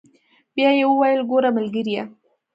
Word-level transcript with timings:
بيا 0.55 0.69
يې 0.77 0.85
وويل 0.91 1.19
ګوره 1.29 1.49
ملګريه. 1.57 2.03